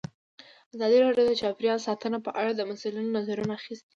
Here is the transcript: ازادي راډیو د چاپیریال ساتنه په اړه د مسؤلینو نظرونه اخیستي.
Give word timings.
ازادي 0.75 0.97
راډیو 1.05 1.27
د 1.29 1.33
چاپیریال 1.41 1.79
ساتنه 1.87 2.17
په 2.25 2.31
اړه 2.41 2.51
د 2.55 2.61
مسؤلینو 2.69 3.15
نظرونه 3.17 3.51
اخیستي. 3.59 3.89